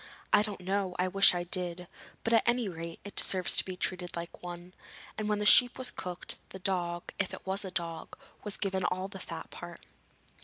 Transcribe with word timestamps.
'I 0.33 0.41
don't 0.41 0.61
know; 0.61 0.95
I 0.97 1.07
wish 1.07 1.35
I 1.35 1.43
did. 1.43 1.85
But 2.23 2.33
at 2.33 2.43
any 2.47 2.67
rate, 2.67 2.99
it 3.05 3.15
deserves 3.15 3.55
to 3.57 3.63
be 3.63 3.77
treated 3.77 4.15
like 4.15 4.41
one,' 4.41 4.73
and 5.15 5.29
when 5.29 5.37
the 5.37 5.45
sheep 5.45 5.77
was 5.77 5.91
cooked, 5.91 6.37
the 6.49 6.57
dog 6.57 7.11
if 7.19 7.35
it 7.35 7.45
was 7.45 7.63
a 7.63 7.69
dog 7.69 8.17
was 8.43 8.57
given 8.57 8.83
all 8.83 9.09
the 9.09 9.19
fat 9.19 9.51
part. 9.51 9.85